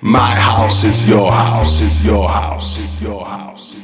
[0.00, 3.77] My house is your house, is your house, is your house.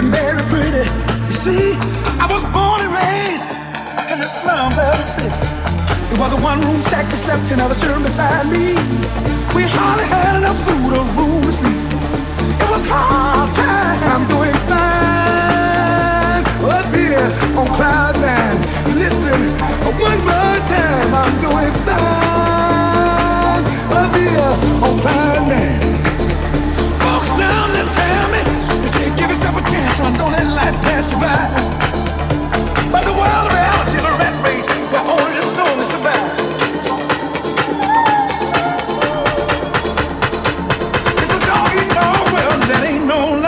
[0.00, 0.86] Very pretty.
[1.26, 1.74] You see,
[2.22, 3.42] I was born and raised
[4.12, 5.26] in the slums of the city.
[6.14, 8.78] It was a one-room shack that slept in another children beside me.
[9.58, 11.74] We hardly had enough food or room to sleep.
[11.74, 13.98] It was hard time.
[14.06, 17.26] I'm doing fine up here
[17.58, 18.62] on cloud nine.
[18.94, 19.50] Listen,
[19.82, 21.10] one more time.
[21.10, 23.66] I'm doing fine
[23.98, 25.90] up here on cloud nine.
[27.02, 28.67] Folks now they tell me
[29.48, 30.14] yourself a chance, son.
[30.14, 31.48] Don't let life pass you by.
[32.92, 36.38] But the world reality is a rat race where only the strongest survive.
[41.18, 43.47] It's a dog eat dog world, that ain't no lie.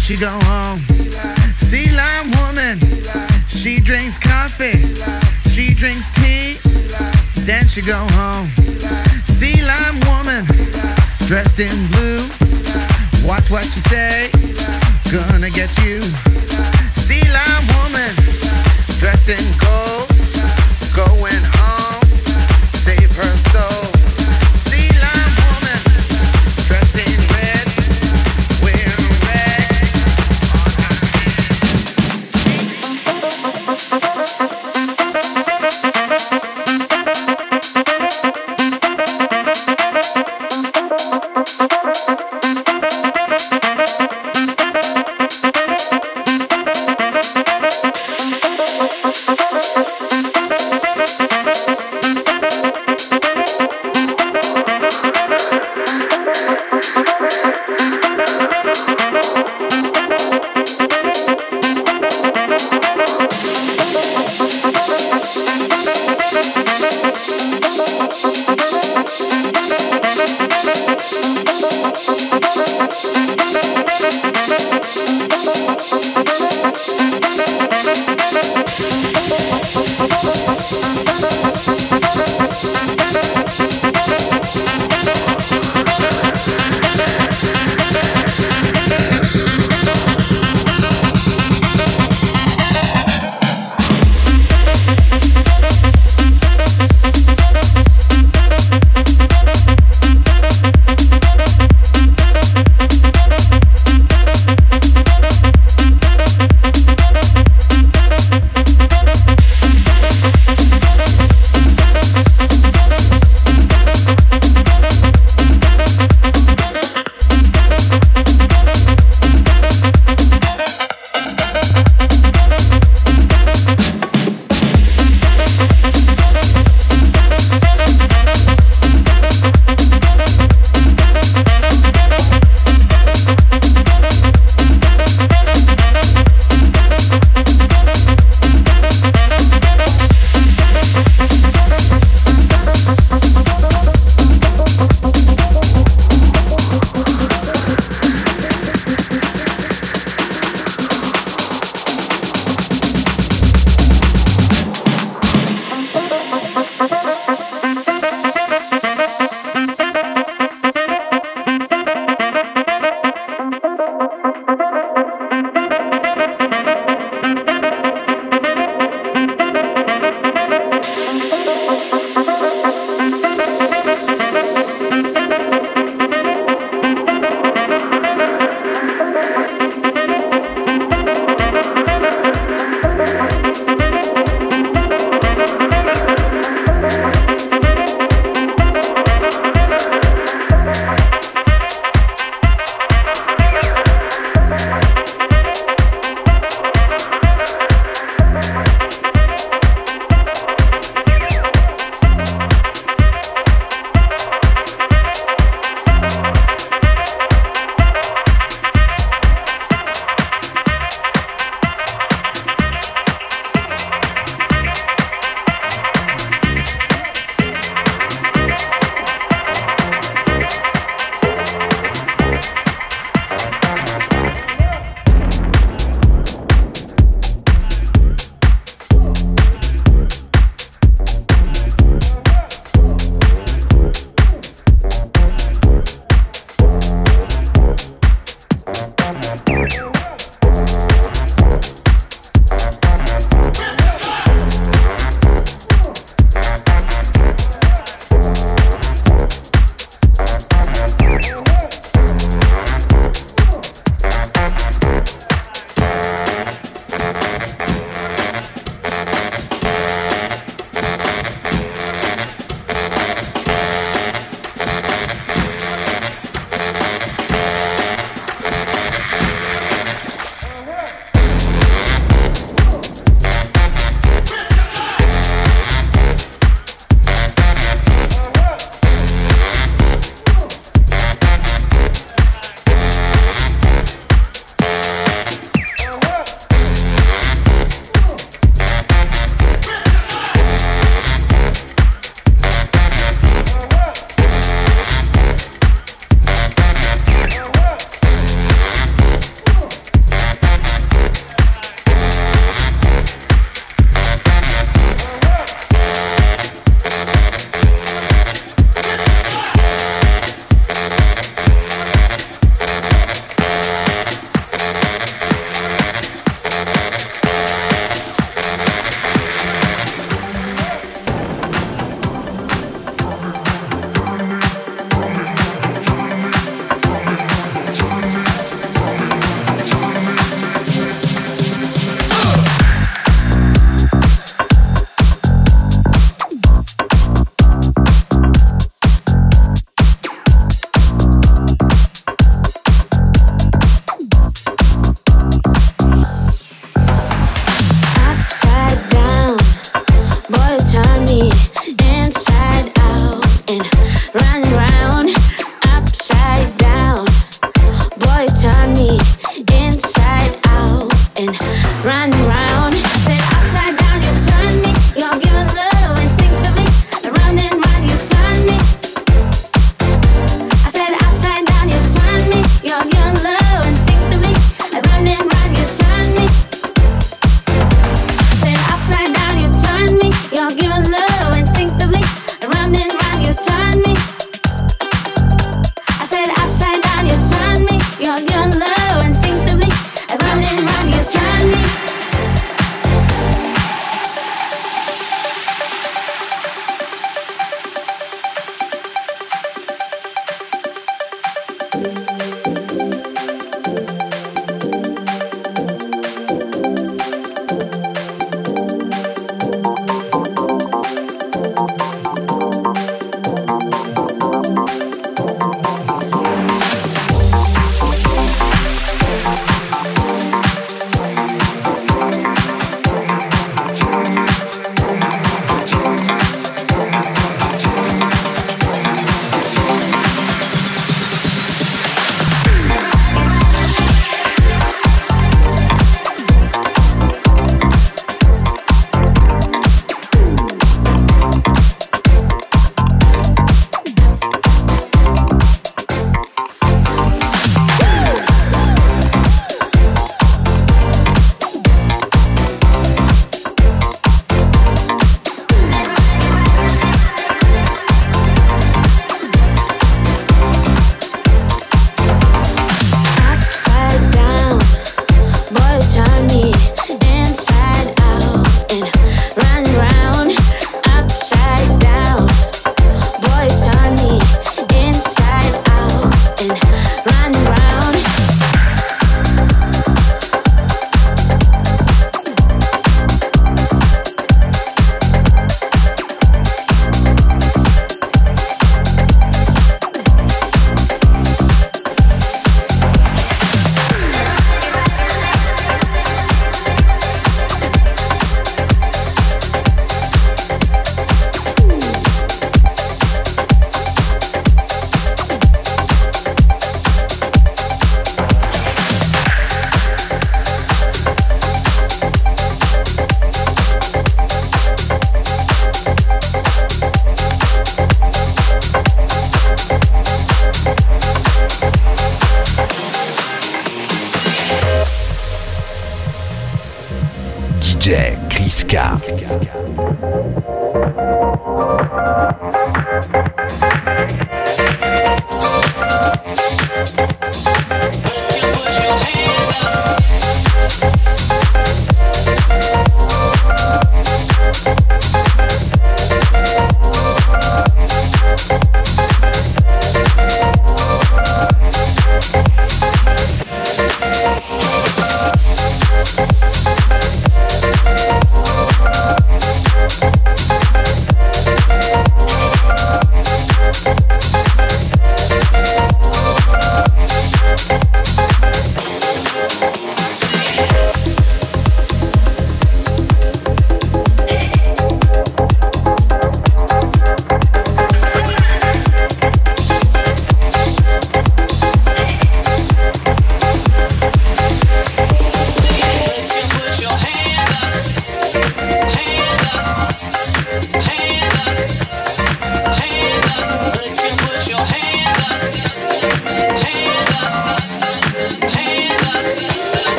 [0.00, 0.80] She go home.
[1.58, 2.78] Sea lime woman,
[3.48, 4.72] she drinks coffee,
[5.50, 6.56] she drinks tea,
[7.44, 8.48] then she go home.
[9.26, 10.44] Sea lime woman,
[11.28, 12.24] dressed in blue,
[13.28, 14.30] watch what you say,
[15.12, 16.00] gonna get you.
[16.96, 18.10] Sea lime woman,
[18.98, 20.08] dressed in gold,
[20.96, 21.59] going home,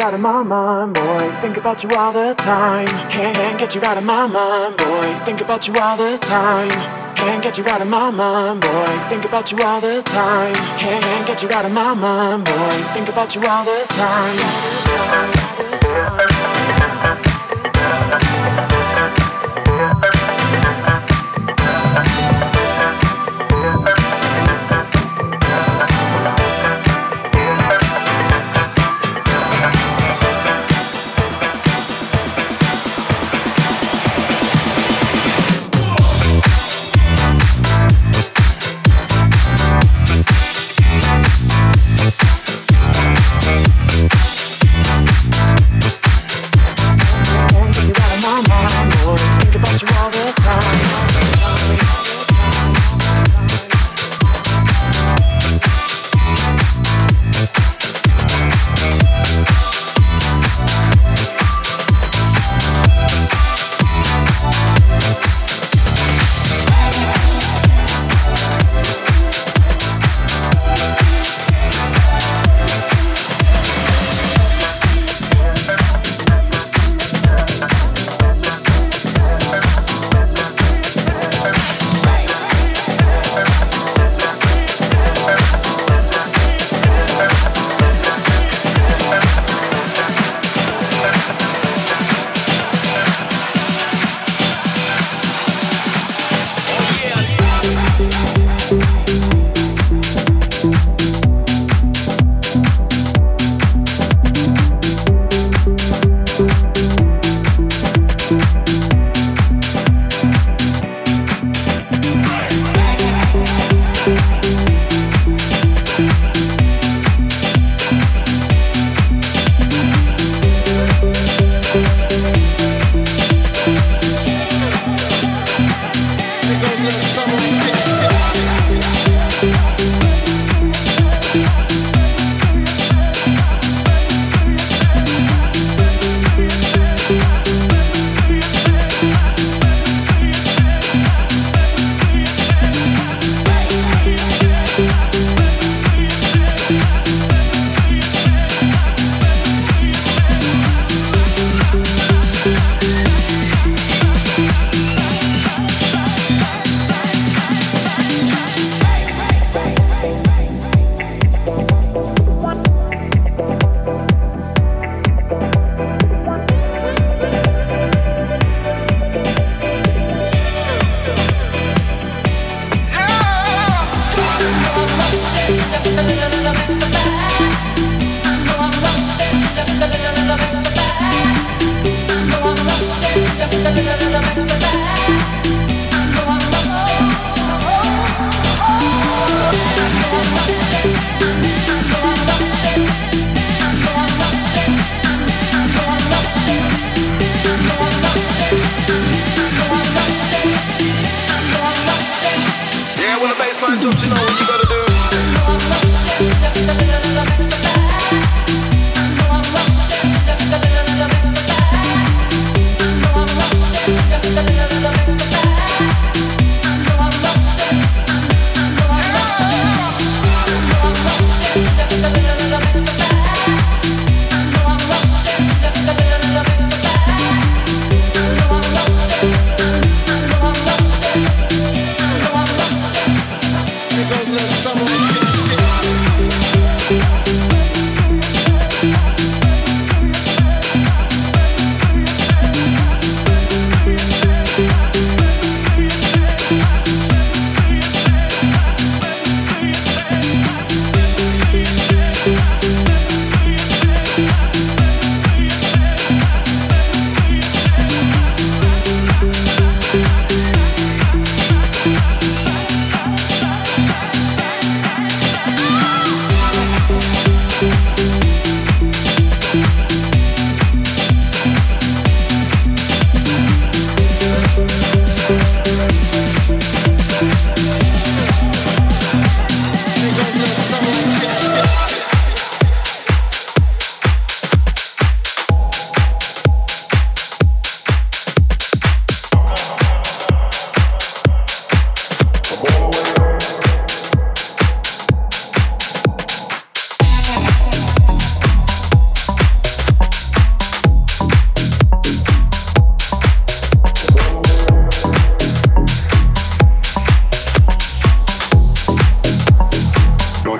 [0.00, 1.38] out of my mind, boy.
[1.42, 2.86] Think about you all the time.
[3.10, 5.14] Can't get you out of my mind, boy.
[5.26, 6.70] Think about you all the time.
[7.14, 8.98] Can't get you out of my mind, boy.
[9.10, 10.54] Think about you all the time.
[10.78, 12.82] Can't get you out of my mind, boy.
[12.94, 15.67] Think about you all the time.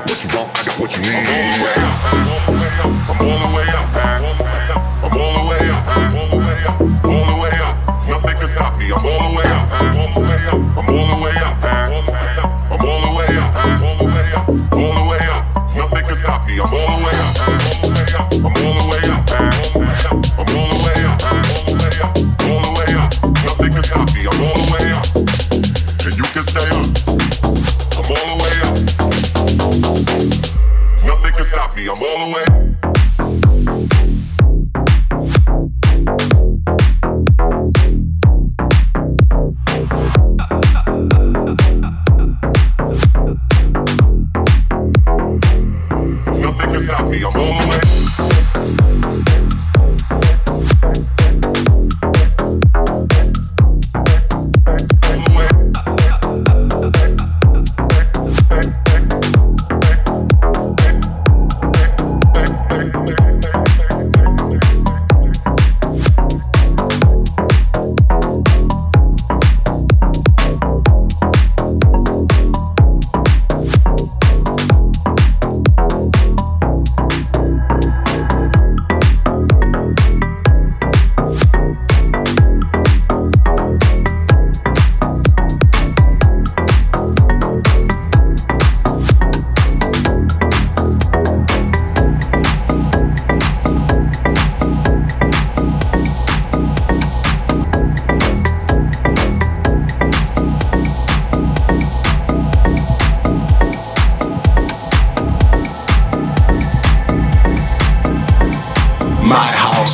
[0.07, 0.49] What you want?
[0.55, 1.11] I got what you need.
[1.11, 2.99] I'm all the way up.
[3.09, 3.87] I'm all the way up.
[5.03, 5.87] I'm all the way up.
[5.89, 6.81] I'm all the way up.
[7.05, 7.77] All the way up.
[8.09, 8.87] Nothing can stop me.
[8.93, 9.69] I'm all the way up.
[9.73, 10.55] I'm all the way up.
[10.55, 11.08] I'm all the way up.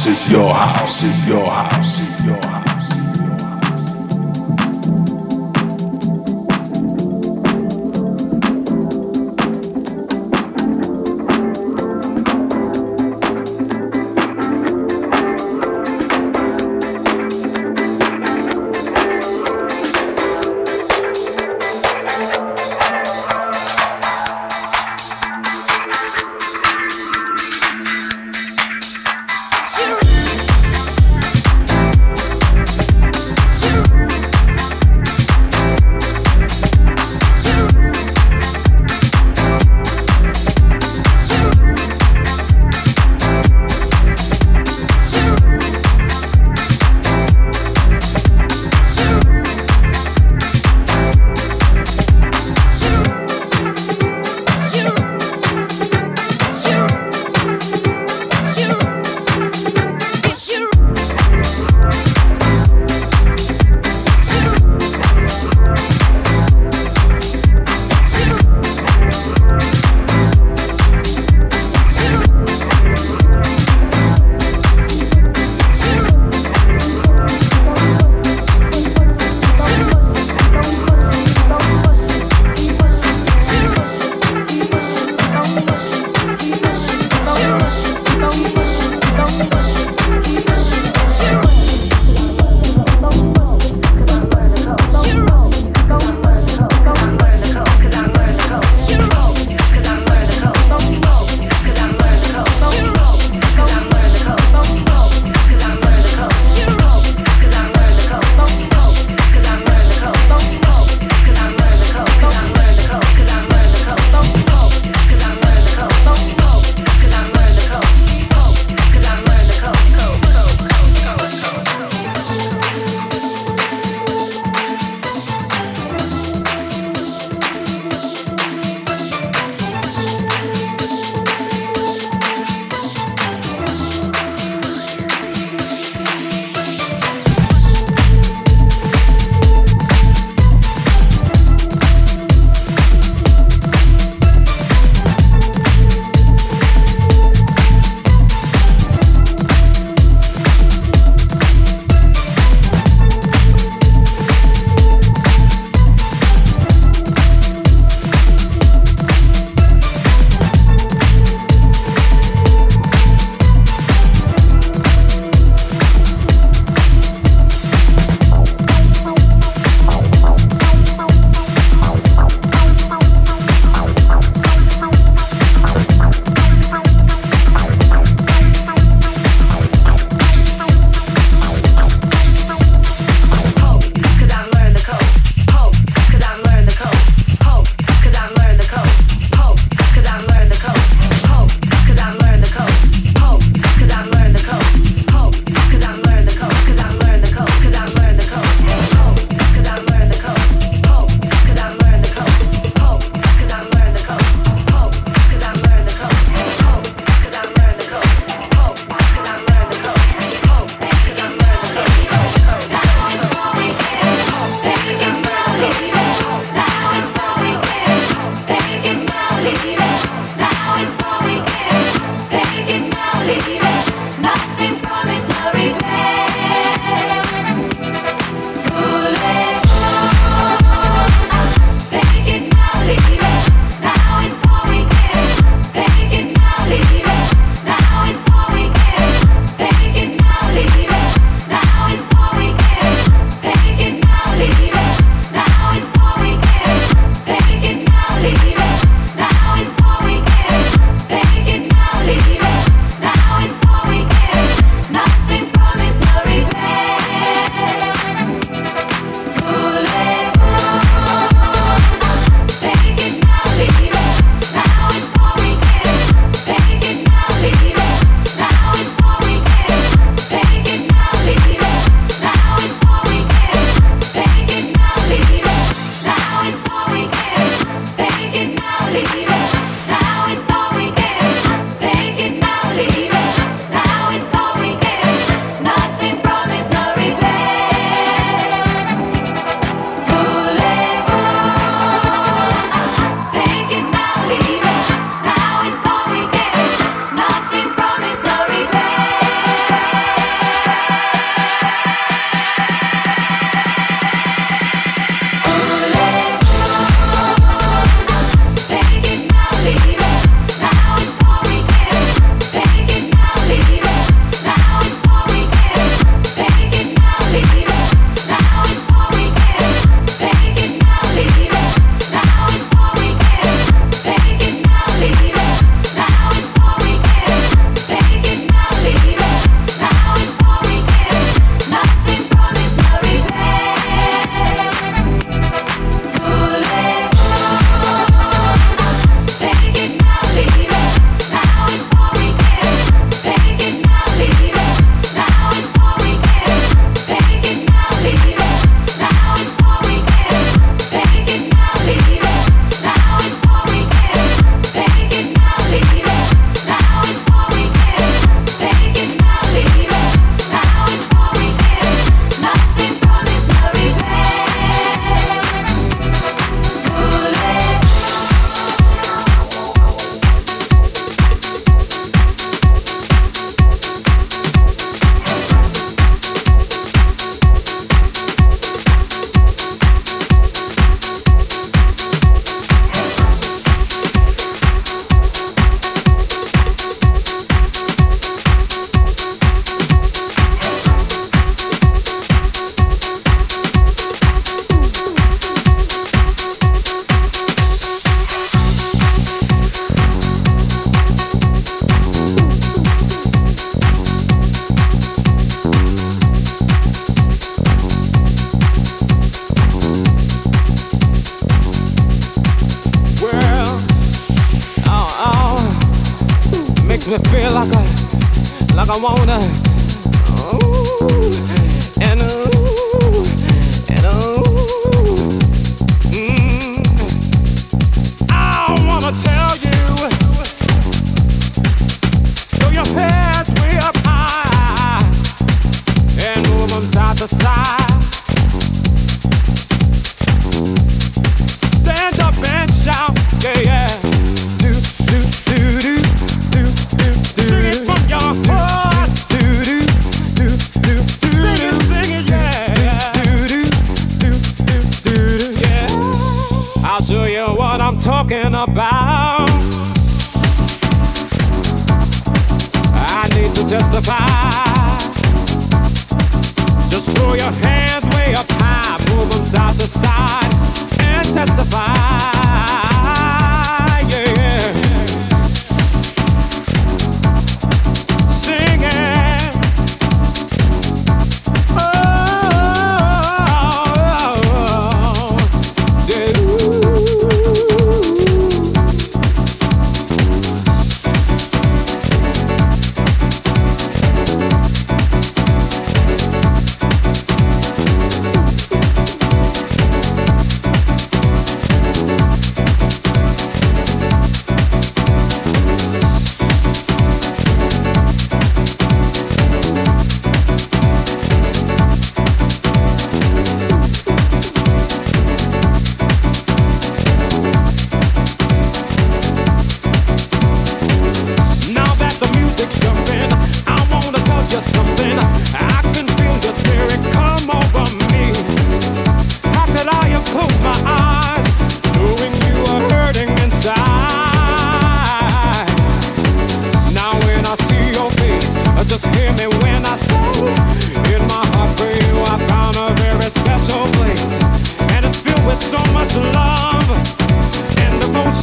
[0.05, 2.53] house, it's your house, it's your house, it's your house.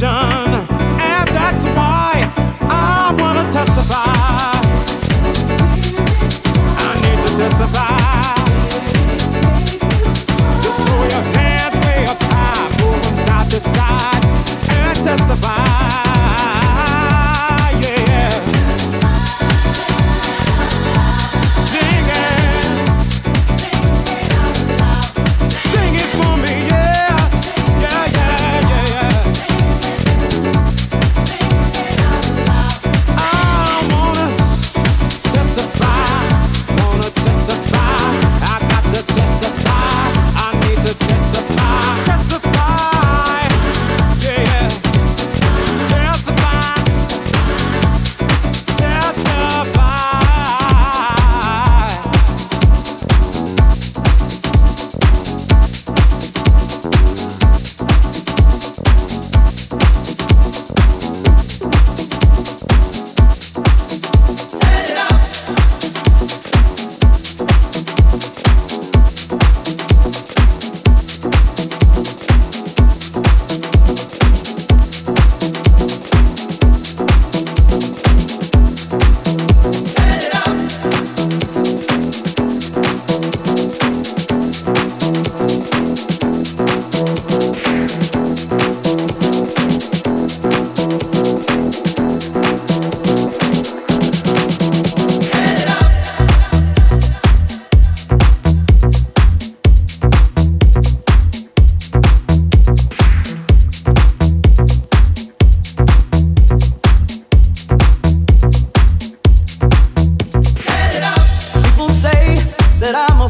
[0.02, 0.51] Devotion,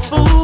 [0.03, 0.42] fool